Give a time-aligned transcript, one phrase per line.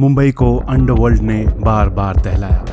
[0.00, 2.64] मुंबई को अंडरवर्ल्ड ने बार बार दहलाया।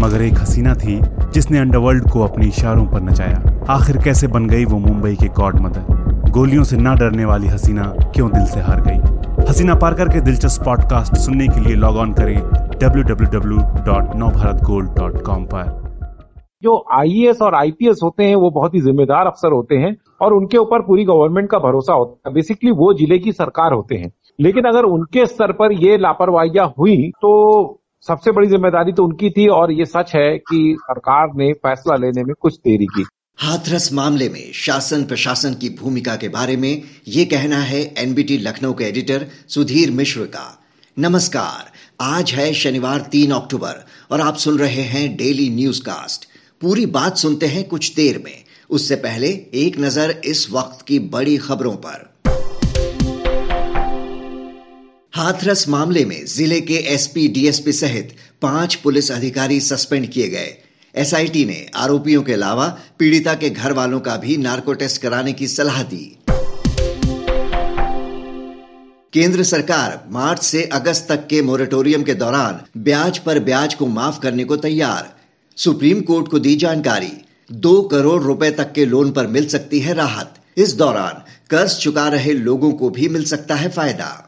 [0.00, 1.02] मगर एक हसीना थी,
[1.32, 5.60] जिसने अंडरवर्ल्ड को अपने इशारों पर नचाया। आखिर कैसे बन गई वो मुंबई की गॉड
[5.60, 5.84] मदर?
[6.30, 8.98] गोलियों से ना डरने वाली हसीना क्यों दिल से हार गई?
[9.50, 15.84] हसीना पारकर के दिलचस्प पॉडकास्ट सुनने के लिए लॉग ऑन करें www.navbharatgold.com पर।
[16.62, 20.58] जो आईएएस और आईपीएस होते हैं, वो बहुत ही जिम्मेदार अफसर होते हैं और उनके
[20.58, 24.64] ऊपर पूरी गवर्नमेंट का भरोसा होता है। बेसिकली वो ज़िले की सरकार होते हैं। लेकिन
[24.64, 27.30] अगर उनके स्तर पर ये लापरवाहियाँ हुई तो
[28.06, 32.24] सबसे बड़ी ज़िम्मेदारी तो उनकी थी और ये सच है कि सरकार ने फैसला लेने
[32.24, 33.04] में कुछ देरी की।
[33.38, 38.72] हाथरस मामले में शासन प्रशासन की भूमिका के बारे में ये कहना है एनबीटी लखनऊ
[38.72, 40.46] के एडिटर सुधीर मिश्र का।
[40.96, 46.28] नमस्कार, आज है शनिवार तीन अक्टूबर और आप सुन रहे हैं डेली न्यूज़ कास्ट
[46.62, 49.28] पूरी बात सुनते हैं कुछ देर में। उससे पहले
[49.58, 52.13] एक नज़र इस वक्त की बड़ी खबरों पर।
[55.14, 60.56] हाथरस मामले में ज़िले के एसपी, डीएसपी सहित पाँच पुलिस अधिकारी सस्पेंड किए गए।
[60.94, 62.66] एसआईटी ने आरोपियों के अलावा
[62.98, 66.18] पीड़िता के घर वालों का भी नार्को टेस्ट कराने की सलाह दी।
[69.12, 74.20] केंद्र सरकार मार्च से अगस्त तक के मोरेटोरियम के दौरान ब्याज पर ब्याज को माफ़
[74.20, 75.14] करने को तैयार।
[75.58, 77.12] सुप्रीम कोर्ट को दी जानकारी,
[77.52, 82.08] दो करोड़ रुपए तक के लोन पर मिल सकती है राहत। इस दौरान कर्ज चुका
[82.08, 84.23] रहे लोगों को भी मिल सकता है फ़ायदा।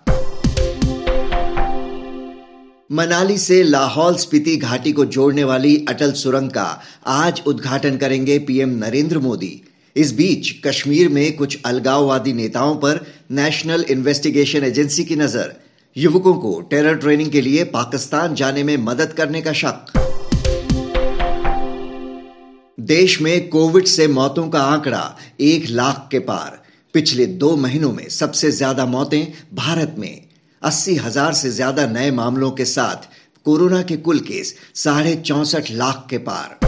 [2.91, 8.77] मनाली से लाहौल स्पीति घाटी को जोड़ने वाली अटल सुरंग का आज उद्घाटन करेंगे पीएम
[8.77, 9.61] नरेंद्र मोदी।
[9.97, 15.55] इस बीच कश्मीर में कुछ अलगाववादी नेताओं पर नेशनल इन्वेस्टिगेशन एजेंसी की नज़र।
[15.97, 19.93] युवकों को टेरर ट्रेनिंग के लिए पाकिस्तान जाने में मदद करने का शक।
[22.81, 26.63] देश में कोविड से मौतों का आंकड़ा एक लाख के पार।
[26.95, 30.26] पिछले दो महीनों में सबसे ज़्यादा मौतें भारत में।
[30.63, 33.09] अस्सी हज़ार से ज़्यादा नए मामलों के साथ
[33.45, 36.59] कोरोना के कुल केस साढ़े चौसठ लाख के पार।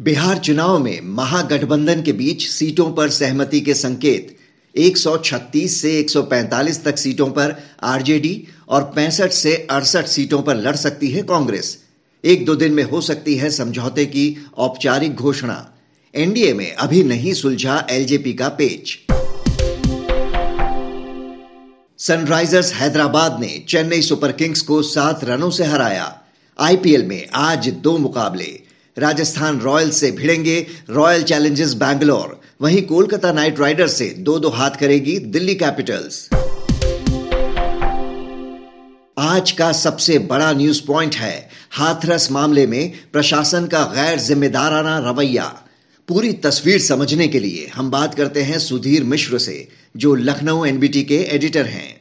[0.00, 4.36] बिहार चुनाव में महागठबंधन के बीच सीटों पर सहमति के संकेत।
[4.74, 11.10] 136 से 145 तक सीटों पर आरजेडी और 65 से अड़सठ सीटों पर लड़ सकती
[11.10, 11.76] है कांग्रेस।
[12.24, 15.64] एक दो दिन में हो सकती है समझौते की औपचारिक घोषणा।
[16.14, 18.98] एनडीए में अभी नहीं सुलझा एलजेपी का पेच।
[22.00, 26.20] सनराइजर्स हैदराबाद ने चेन्नई सुपर किंग्स को सात रनों से हराया।
[26.60, 28.60] आईपीएल में आज दो मुकाबले।
[28.98, 34.70] राजस्थान रॉयल्स से भिड़ेंगे रॉयल चैलेंजर्स बैंगलोर। वहीं कोलकाता नाइट राइडर्स से दो दो हाथ
[34.70, 36.28] करेगी दिल्ली कैपिटल्स।
[39.18, 45.62] आज का सबसे बड़ा न्यूज़ पॉइंट है हाथरस मामले में प्रशासन का गैर जिम्मेदाराना रवैया।
[46.08, 51.02] पूरी तस्वीर समझने के लिए हम बात करते हैं सुधीर मिश्र से, जो लखनऊ एनबीटी
[51.02, 51.98] के एडिटर हैं।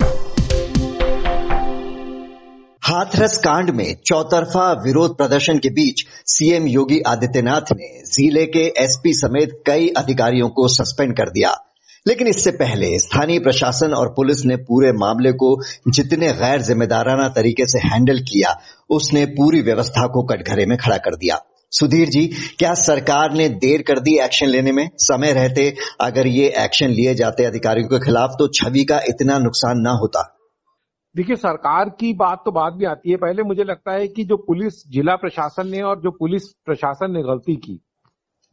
[2.81, 9.13] हाथरस कांड में चौतरफा विरोध प्रदर्शन के बीच सीएम योगी आदित्यनाथ ने ज़िले के एसपी
[9.13, 11.56] समेत कई अधिकारियों को सस्पेंड कर दिया।
[12.07, 15.56] लेकिन इससे पहले स्थानीय प्रशासन और पुलिस ने पूरे मामले को
[15.88, 18.59] जितने गैर जिम्मेदाराना तरीके से हैंडल किया,
[18.90, 22.28] उसने पूरी व्यवस्था को कटघरे में खड़ा कर दिया। सुधीर जी,
[22.59, 24.89] क्या सरकार ने देर कर दी एक्शन लेने में?
[24.95, 29.78] समय रहते अगर ये एक्शन लिए जाते अधिकारियों के खिलाफ तो छवि का इतना नुकसान
[29.78, 30.38] ना होता।
[31.16, 34.38] देखिए, सरकार की बात तो बाद भी आती है। पहले मुझे लगता है कि जो
[34.38, 37.79] पुलिस, जिला प्रशासन ने और जो पुलिस प्रशासन ने गलती की,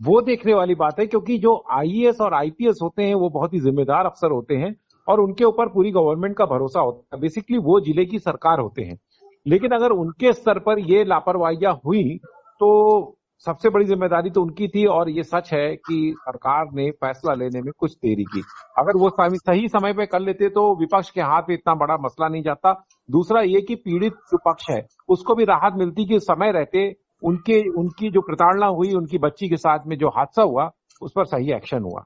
[0.02, 3.60] वो देखने वाली बात है, क्योंकि जो आईएएस और आईपीएस होते हैं, वो बहुत ही
[3.60, 4.74] जिम्मेदार अफसर होते हैं
[5.08, 8.82] और उनके ऊपर पूरी गवर्नमेंट का भरोसा होता है। बेसिकली वो ज़िले की सरकार होते
[8.82, 8.98] हैं।
[9.46, 12.20] लेकिन अगर उनके स्तर पर ये लापरवाहियाँ हुई
[12.60, 13.16] तो
[13.46, 17.60] सबसे बड़ी ज़िम्मेदारी तो उनकी थी और ये सच है कि सरकार ने फैसला लेने
[17.62, 18.42] में कुछ देरी की।
[18.78, 22.28] अगर वो सही समय पे कर लेते तो विपक्ष के हाथ में इतना बड़ा मसला
[22.28, 22.72] नहीं जाता।
[23.08, 26.88] दूसरा ये कि पीड़ित जो पक्ष है उसको भी राहत मिलती कि समय रहते
[27.22, 30.70] उनके उनकी जो प्रताड़ना हुई उनकी बच्ची के साथ में जो हादसा हुआ
[31.02, 32.04] उस पर सही एक्शन हुआ।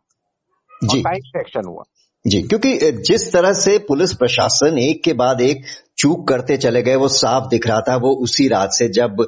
[0.83, 0.99] जी।
[1.37, 1.83] एक्शन हुआ।
[2.25, 2.79] जी, क्योंकि
[3.09, 5.63] जिस तरह से पुलिस प्रशासन एक के बाद एक
[5.99, 9.21] चूक करते चले गए, वो साफ़ दिख रहा था, वो उसी रात से जब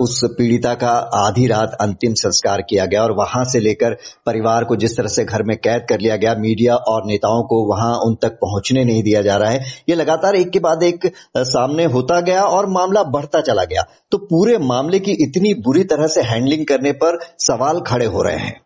[0.00, 3.94] उस पीड़िता का आधी रात अंतिम संस्कार किया गया और वहाँ से लेकर
[4.26, 7.64] परिवार को जिस तरह से घर में कैद कर लिया गया, मीडिया और नेताओं को
[7.68, 11.06] वहाँ उन तक पहुँचने नहीं दिया जा रहा है। ये लगातार एक के बाद एक
[11.36, 16.06] सामने होता गया और मामला बढ़ता चला गया। तो पूरे मामले की इतनी बुरी तरह
[16.06, 18.60] से हैंडलिंग करने पर सवाल खड़े हो रहे हैं।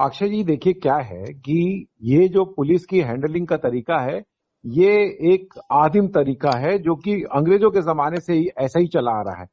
[0.00, 4.22] अक्षय जी, देखिए क्या है कि ये जो पुलिस की हैंडलिंग का तरीका है,
[4.64, 4.92] ये
[5.32, 9.22] एक आदिम तरीका है जो कि अंग्रेज़ों के जमाने से ही ऐसा ही चला आ
[9.22, 9.46] रहा है।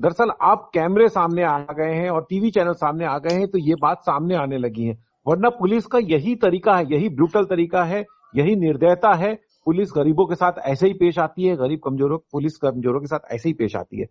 [0.00, 3.58] दरअसल आप कैमरे सामने आ गए हैं और टीवी चैनल सामने आ गए हैं तो
[3.58, 7.84] ये बात सामने आने लगी है। वरना पुलिस का यही तरीका है, यही ब्रूटल तरीका
[7.84, 8.04] है,
[8.36, 9.34] यही निर्दयता है।
[9.66, 13.32] पुलिस गरीबों के साथ ऐसे ही पेश आती है, गरीब कमजोरों, पुलिस कमजोरों के साथ
[13.32, 14.06] ऐसे ही पेश आती है।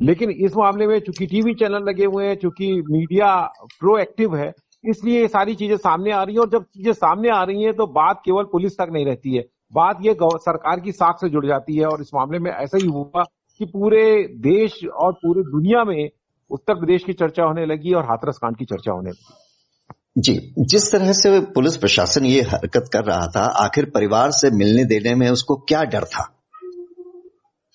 [0.00, 3.34] लेकिन इस मामले में चूँकि टीवी चैनल लगे हुए हैं, चूँकि मीडिया
[3.80, 4.52] प्रोएक्टिव है
[4.86, 7.72] इसलिए ये सारी चीज़ें सामने आ रही है और जब चीज़ें सामने आ रही है
[7.72, 9.42] तो बात केवल पुलिस तक नहीं रहती है।
[9.74, 12.86] बात ये सरकार की साख से जुड़ जाती है और इस मामले में ऐसा ही
[12.86, 13.22] हुआ
[13.60, 14.02] कि पूरे
[14.42, 16.08] देश और पूरी दुनिया में
[16.50, 20.34] उत्तर प्रदेश की चर्चा होने लगी और हाथरस कांड की चर्चा होने लगी। जी
[20.64, 25.14] जिस तरह से पुलिस प्रशासन ये हरकत कर रहा था आखिर परिवार से मिलने देने
[25.14, 26.24] में उसको क्या डर था?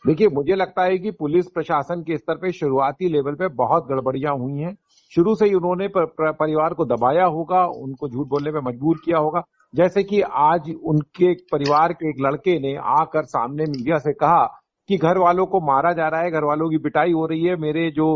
[0.05, 4.33] देखिए मुझे लगता है कि पुलिस प्रशासन के स्तर पे शुरुआती लेवल पे बहुत गड़बड़ियाँ
[4.37, 4.75] हुई हैं।
[5.15, 8.99] शुरू से ही उन्होंने पर, पर, परिवार को दबाया होगा उनको झूठ बोलने पे मजबूर
[9.05, 9.43] किया होगा।
[9.75, 14.43] जैसे कि आज उनके परिवार के एक लड़के ने आकर सामने मीडिया से कहा
[14.89, 17.55] कि घर वालों को मारा जा रहा है घर वालों की पिटाई हो रही है
[17.55, 18.07] मेरे जो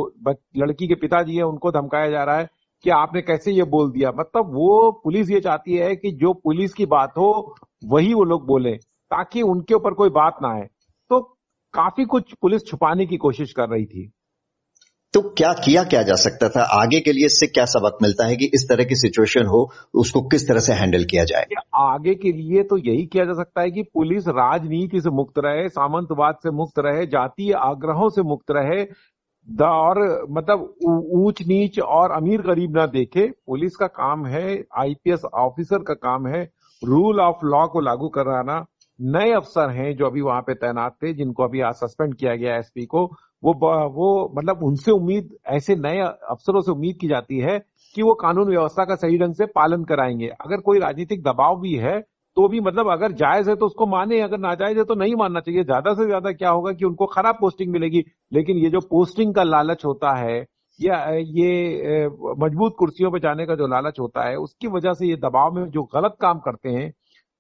[0.58, 2.50] लड़की के पिताजी है उनको धमकाया जा रहा है
[2.84, 4.12] कि आपने कैसे ये बोल दिया?
[4.12, 7.56] मतलब वो पुलिस ये चाहती है कि जो पुलिस की बात हो
[7.86, 8.74] वही वो लोग बोले
[9.12, 10.68] ताकि उनके ऊपर कोई बात ना आए।
[11.10, 11.20] तो
[11.74, 14.12] काफ़ी कुछ पुलिस छुपाने की कोशिश कर रही थी।
[15.16, 16.62] तो क्या किया क्या जा सकता था?
[16.62, 20.22] आगे के लिए इससे क्या सबक मिलता है कि इस तरह की सिचुएशन हो, उसको
[20.22, 21.46] किस तरह से हैंडल किया जाए?
[21.76, 25.70] आगे के लिए तो यही किया जा सकता है कि पुलिस राजनीति से मुक्त रहे,
[25.70, 28.84] सामंतवाद से मुक्त रहे, जातीय आग्रहों से मुक्त रहे
[29.64, 30.74] और मतलब
[31.16, 36.28] ऊंच नीच और अमीर गरीब ना देखे। पुलिस का काम है आईपीएस ऑफिसर का काम
[36.28, 36.44] है
[36.82, 38.66] रूल ऑफ़ लॉ को लागू कराना।
[39.00, 42.58] नए अफसर हैं जो अभी वहाँ पे तैनात थे, जिनको अभी आज सस्पेंड किया गया
[42.58, 43.06] एसपी को।
[43.46, 43.54] वो
[43.92, 47.60] वो मतलब उनसे उम्मीद, ऐसे नए अफसरों से उम्मीद की जाती है
[47.96, 51.74] कि वो कानून व्यवस्था का सही ढंग से पालन कराएँगे। अगर कोई राजनीतिक दबाव भी
[51.78, 52.00] है
[52.38, 55.40] तो भी मतलब अगर जायज़ है तो उसको माने, अगर नाजायज है तो नहीं मानना
[55.40, 58.04] चाहिए। ज़्यादा से ज़्यादा क्या होगा कि उनको खराब पोस्टिंग मिलेगी।
[58.34, 60.46] लेकिन ये जो पोस्टिंग का लालच होता है,
[60.80, 62.08] या, ये
[62.40, 65.66] मज़बूत कुर्सियों पर जाने का जो लालच होता है, उसकी वजह से ये दबाव में
[65.70, 66.92] जो गलत काम करते हैं,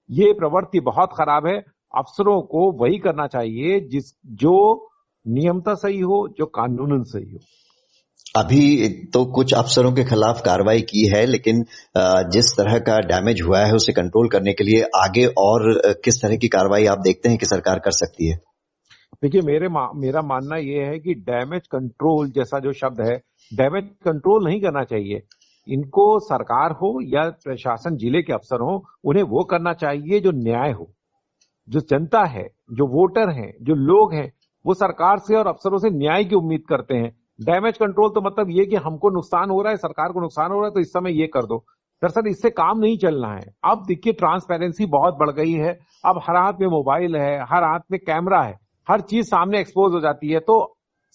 [0.09, 1.57] ये प्रवृत्ति बहुत खराब है।
[1.93, 4.89] अफसरों को वही करना चाहिए जिस, जो
[5.25, 7.39] नियमता सही हो जो कानूनन सही हो।
[8.35, 11.63] अभी तो कुछ अफसरों के खिलाफ कार्रवाई की है लेकिन
[12.31, 15.71] जिस तरह का डैमेज हुआ है उसे कंट्रोल करने के लिए आगे और
[16.05, 18.35] किस तरह की कार्रवाई आप देखते हैं कि सरकार कर सकती है?
[19.23, 23.15] देखिए मेरे मा, मेरा मानना यह है कि डैमेज कंट्रोल जैसा जो शब्द है
[23.51, 25.21] डैमेज कंट्रोल नहीं करना चाहिए।
[25.67, 30.71] इनको सरकार हो या प्रशासन ज़िले के अफसर हो उन्हें वो करना चाहिए जो न्याय
[30.71, 30.91] हो।
[31.67, 34.31] जो जनता है जो वोटर हैं जो लोग हैं
[34.65, 38.49] वो सरकार से और अफसरों से न्याय की उम्मीद करते हैं। डैमेज कंट्रोल तो मतलब
[38.49, 40.89] ये कि हमको नुकसान हो रहा है, सरकार को नुकसान हो रहा है तो इस
[40.89, 41.57] समय ये कर दो।
[42.01, 46.35] दरअसल इससे काम नहीं चलना है। अब देखिए ट्रांसपेरेंसी बहुत बढ़ गई है। अब हर
[46.35, 48.57] हाथ में मोबाइल है, हर हाथ में कैमरा है,
[48.87, 50.57] हर चीज़ सामने एक्सपोज हो जाती है तो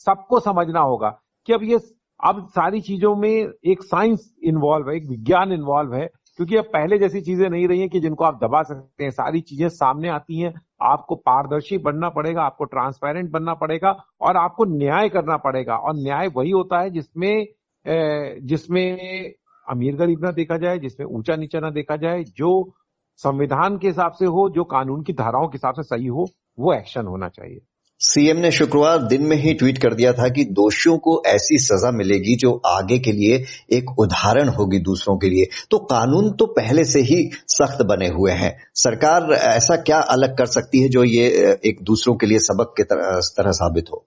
[0.06, 1.08] सबको समझना होगा
[1.49, 1.79] कि अब ये,
[2.20, 6.06] अब सारी चीज़ों में एक साइंस इन्वॉल्व है, एक विज्ञान इन्वॉल्व है
[6.40, 9.40] क्योंकि अब पहले जैसी चीज़ें नहीं रही हैं कि जिनको आप दबा सकते हैं। सारी
[9.40, 10.52] चीज़ें सामने आती हैं।
[10.82, 13.90] आपको पारदर्शी बनना पड़ेगा, आपको ट्रांसपेरेंट बनना पड़ेगा
[14.20, 17.46] और आपको न्याय करना पड़ेगा। और न्याय वही होता है जिसमें
[18.46, 19.32] जिसमें
[19.66, 22.72] अमीर गरीब ना देखा जाए, जिसमें ऊँचा नीचा ना देखा जाए, जो
[23.20, 26.26] संविधान के हिसाब से हो, जो कानून की धाराओं के हिसाब से सही हो,
[26.58, 27.60] वो एक्शन होना चाहिए।
[28.00, 31.91] सीएम ने शुक्रवार दिन में ही ट्वीट कर दिया था कि दोषियों को ऐसी सजा
[31.91, 33.37] मिलेगी जो आगे के लिए
[33.73, 37.19] एक उदाहरण होगी दूसरों के लिए। तो कानून तो पहले से ही
[37.49, 41.26] सख्त बने हुए हैं। सरकार ऐसा क्या अलग कर सकती है जो ये
[41.64, 44.04] एक दूसरों के लिए सबक के तरह, तरह साबित हो?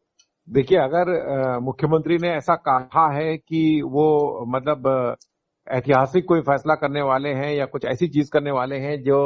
[0.47, 5.15] देखिए अगर मुख्यमंत्री ने ऐसा कहा है कि वो मतलब
[5.67, 9.19] ऐतिहासिक कोई फैसला करने वाले हैं या कुछ ऐसी चीज़ करने वाले हैं जो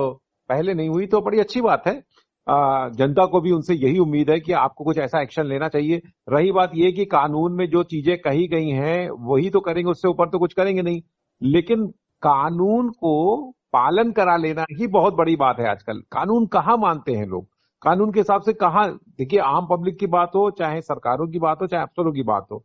[0.50, 2.02] पहले नहीं हुई तो बड़ी अच्छी बात है।
[2.48, 6.52] जनता को भी उनसे यही उम्मीद है कि आपको कुछ ऐसा एक्शन लेना चाहिए। रही
[6.52, 10.30] बात यह कि कानून में जो चीज़ें कही गई हैं, वही तो करेंगे, उससे ऊपर
[10.30, 11.02] तो कुछ करेंगे नहीं।
[11.42, 11.86] लेकिन
[12.24, 17.26] कानून को पालन करा लेना ही बहुत बड़ी बात है आजकल। कानून कहाँ मानते हैं
[17.28, 17.46] लोग?
[17.82, 18.88] कानून के हिसाब से कहा?
[18.88, 22.48] देखिए, आम पब्लिक की बात हो, चाहे सरकारों की बात हो, चाहे अफसरों की बात
[22.52, 22.58] हो।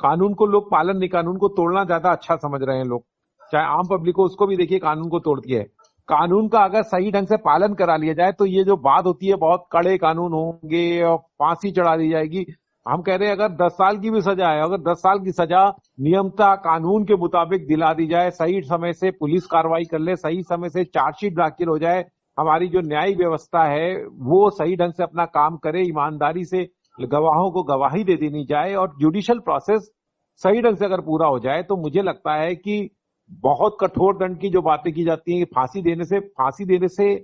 [0.00, 3.04] कानून को लोग पालन नहीं, कानून को तोड़ना ज़्यादा अच्छा समझ रहे हैं लोग।
[3.52, 5.66] चाहे आम पब्लिक हो, उसको भी देखिए, कानून को तोड़ती है।
[6.08, 9.26] कानून का अगर सही ढंग से पालन करा लिया जाए तो ये जो बात होती
[9.26, 12.44] है, बहुत कड़े कानून होंगे और फांसी चढ़ा दी जाएगी।
[12.86, 15.32] हम कह रहे हैं, अगर 10 साल की भी सजा है, अगर 10 साल की
[15.32, 15.66] सजा
[16.00, 20.42] नियमता कानून के मुताबिक दिला दी जाए, सही समय से पुलिस कार्रवाई कर ले, सही
[20.42, 22.04] समय से चार्जशीट दाखिल हो जाए,
[22.38, 26.66] हमारी जो न्यायिक व्यवस्था है, वो सही ढंग से अपना काम करे, ईमानदारी से
[26.98, 29.90] गवाहों को गवाही दे देनी जाए और जुडिशियल प्रोसेस
[30.42, 32.78] सही ढंग से अगर पूरा हो जाए तो मुझे लगता है कि
[33.30, 37.14] बहुत कठोर दंड की जो बातें की जाती हैं फांसी देने से, फांसी देने से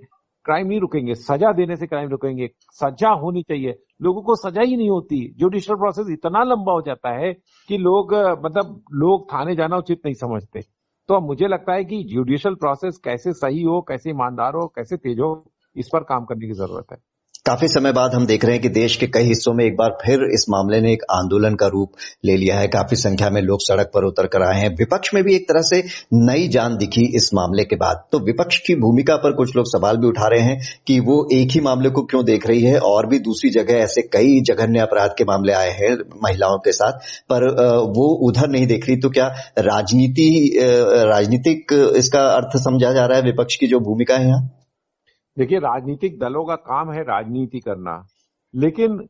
[0.45, 4.77] क्राइम नहीं रुकेंगे, सजा देने से क्राइम रुकेंगे। सजा होनी चाहिए। लोगों को सजा ही
[4.77, 7.33] नहीं होती। जुडिशियल प्रोसेस इतना लंबा हो जाता है
[7.67, 8.13] कि लोग
[8.45, 10.61] मतलब लोग थाने जाना उचित नहीं समझते।
[11.09, 15.19] तो मुझे लगता है कि जुडिशियल प्रोसेस कैसे सही हो, कैसे ईमानदार हो, कैसे तेज
[15.19, 16.97] हो, इस पर काम करने की ज़रूरत है।
[17.45, 19.89] काफ़ी समय बाद हम देख रहे हैं कि देश के कई हिस्सों में एक बार
[20.05, 21.91] फिर इस मामले ने एक आंदोलन का रूप
[22.25, 25.23] ले लिया है। काफ़ी संख्या में लोग सड़क पर उतर कर आए हैं। विपक्ष में
[25.23, 25.81] भी एक तरह से
[26.13, 29.97] नई जान दिखी इस मामले के बाद। तो विपक्ष की भूमिका पर कुछ लोग सवाल
[29.97, 33.07] भी उठा रहे हैं कि वो एक ही मामले को क्यों देख रही है और
[33.07, 36.99] भी दूसरी जगह ऐसे कई जघन्य अपराध के मामले आए हैं महिलाओं के साथ।
[37.29, 37.49] पर
[37.97, 39.27] वो उधर नहीं देख रही तो क्या
[39.61, 44.49] राजनीति राजनीतिक इसका अर्थ समझा जा रहा है विपक्ष की जो भूमिका है यहाँ?
[45.39, 48.07] देखिए, राजनीतिक दलों का काम है राजनीति करना।
[48.55, 49.09] लेकिन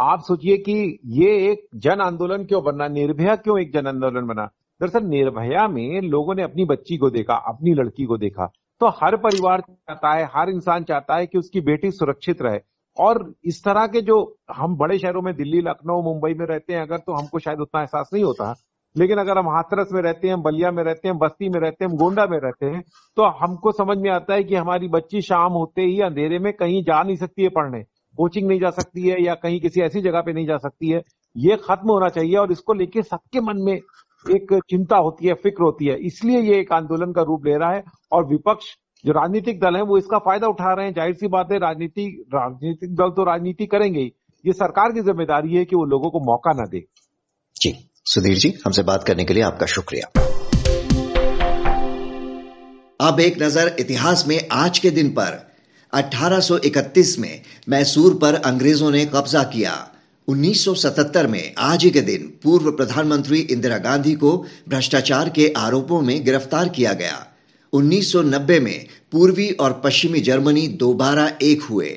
[0.00, 4.46] आप सोचिए कि ये एक जन आंदोलन क्यों बनना निर्भया क्यों एक जन आंदोलन बना?
[4.80, 9.16] दरअसल निर्भया में लोगों ने अपनी बच्ची को देखा, अपनी लड़की को देखा। तो हर
[9.16, 12.60] परिवार चाहता है, हर इंसान चाहता है कि उसकी बेटी सुरक्षित रहे।
[12.98, 16.82] और इस तरह के जो हम बड़े शहरों में दिल्ली, लखनऊ, मुंबई में रहते हैं,
[16.82, 18.54] अगर तो हमको शायद उतना एहसास नहीं होता।
[18.96, 21.96] लेकिन अगर हम हाथरस में रहते हैं, बलिया में रहते हैं, बस्ती में रहते हैं
[21.96, 22.82] गोंडा में रहते हैं
[23.16, 26.82] तो हमको समझ में आता है कि हमारी बच्ची शाम होते ही अंधेरे में कहीं
[26.84, 27.82] जा नहीं सकती है पढ़ने।
[28.14, 31.02] कोचिंग नहीं जा सकती है या कहीं किसी ऐसी जगह पे नहीं जा सकती है।
[31.36, 35.62] ये खत्म होना चाहिए और इसको लेके सबके मन में एक चिंता होती है, फ़िक्र
[35.62, 37.82] होती है। इसलिए ये एक आंदोलन का रूप ले रहा है
[38.12, 41.52] और विपक्ष, जो राजनीतिक दल है, वो इसका फ़ायदा उठा रहे हैं। ज़ाहिर सी बात
[41.52, 44.12] है, राजनीति, राजनीतिक दल तो राजनीति करेंगे ही।
[44.44, 46.84] ये सरकार की ज़िम्मेदारी है कि वो लोगों को मौका ना दे।
[47.56, 47.72] जी।
[48.06, 50.06] सुधीर जी, हमसे बात करने के लिए आपका शुक्रिया।
[53.00, 55.38] अब एक नज़र इतिहास में आज के दिन पर।
[55.92, 59.92] 1831 में मैसूर पर अंग्रेज़ों ने कब्जा किया।
[60.28, 64.36] 1977 में आज ही के दिन पूर्व प्रधानमंत्री इंदिरा गांधी को
[64.68, 67.26] भ्रष्टाचार के आरोपों में गिरफ़्तार किया गया।
[67.72, 71.90] 1990 में पूर्वी और पश्चिमी जर्मनी दोबारा एक हुए।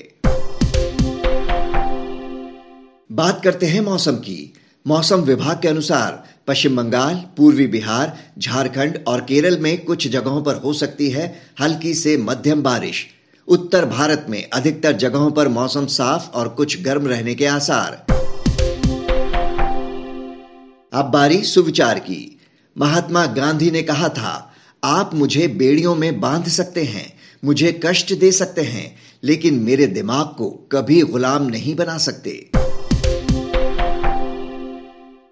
[3.12, 4.54] बात करते हैं मौसम की।
[4.88, 10.56] मौसम विभाग के अनुसार पश्चिम बंगाल, पूर्वी बिहार, झारखंड और केरल में कुछ जगहों पर
[10.56, 13.06] हो सकती है हल्की से मध्यम बारिश।
[13.48, 18.06] उत्तर भारत में अधिकतर जगहों पर मौसम साफ़ और कुछ गर्म रहने के आसार।
[20.94, 22.40] अब बारी सुविचार की।
[22.78, 27.14] महात्मा गांधी ने कहा था, आप मुझे बेड़ियों में बाँध सकते हैं,
[27.46, 32.50] मुझे कष्ट दे सकते हैं, लेकिन मेरे दिमाग को कभी गुलाम नहीं बना सकते।